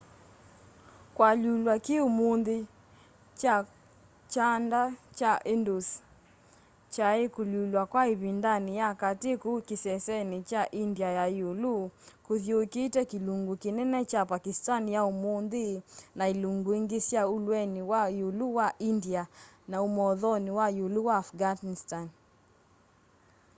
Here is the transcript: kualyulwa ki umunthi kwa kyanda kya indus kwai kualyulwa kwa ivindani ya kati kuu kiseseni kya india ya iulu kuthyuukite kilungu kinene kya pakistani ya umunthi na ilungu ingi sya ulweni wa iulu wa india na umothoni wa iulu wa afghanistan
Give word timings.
kualyulwa 1.15 1.73
ki 1.85 1.95
umunthi 2.09 2.57
kwa 3.41 3.55
kyanda 4.31 4.81
kya 5.17 5.33
indus 5.53 5.87
kwai 6.93 7.23
kualyulwa 7.33 7.81
kwa 7.91 8.03
ivindani 8.13 8.71
ya 8.81 8.89
kati 9.01 9.31
kuu 9.41 9.59
kiseseni 9.67 10.37
kya 10.49 10.63
india 10.83 11.09
ya 11.17 11.25
iulu 11.39 11.75
kuthyuukite 12.25 13.01
kilungu 13.11 13.53
kinene 13.63 13.99
kya 14.11 14.21
pakistani 14.31 14.89
ya 14.97 15.01
umunthi 15.11 15.65
na 16.17 16.23
ilungu 16.33 16.69
ingi 16.79 16.99
sya 17.07 17.21
ulweni 17.35 17.81
wa 17.91 18.01
iulu 18.19 18.45
wa 18.57 18.67
india 18.89 19.23
na 19.69 19.77
umothoni 19.87 20.49
wa 20.57 20.67
iulu 20.77 20.99
wa 21.07 21.15
afghanistan 21.23 22.07